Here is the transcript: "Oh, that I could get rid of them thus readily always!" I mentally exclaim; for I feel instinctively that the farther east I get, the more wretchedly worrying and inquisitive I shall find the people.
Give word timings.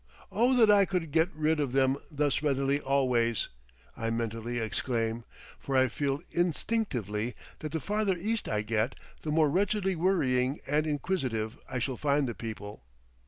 "Oh, 0.31 0.55
that 0.57 0.71
I 0.71 0.85
could 0.85 1.11
get 1.11 1.29
rid 1.31 1.59
of 1.59 1.73
them 1.73 1.95
thus 2.09 2.41
readily 2.41 2.79
always!" 2.79 3.49
I 3.95 4.09
mentally 4.09 4.57
exclaim; 4.57 5.25
for 5.59 5.77
I 5.77 5.89
feel 5.89 6.23
instinctively 6.31 7.35
that 7.59 7.71
the 7.71 7.79
farther 7.79 8.17
east 8.17 8.49
I 8.49 8.63
get, 8.63 8.95
the 9.21 9.29
more 9.29 9.51
wretchedly 9.51 9.95
worrying 9.95 10.59
and 10.65 10.87
inquisitive 10.87 11.55
I 11.69 11.77
shall 11.77 11.97
find 11.97 12.27
the 12.27 12.33
people. 12.33 12.81